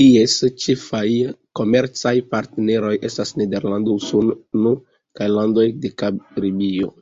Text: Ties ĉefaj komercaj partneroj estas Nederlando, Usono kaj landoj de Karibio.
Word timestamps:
Ties 0.00 0.34
ĉefaj 0.64 1.06
komercaj 1.60 2.12
partneroj 2.34 2.92
estas 3.08 3.32
Nederlando, 3.42 3.96
Usono 4.02 4.72
kaj 5.22 5.28
landoj 5.38 5.66
de 5.86 5.92
Karibio. 6.04 6.92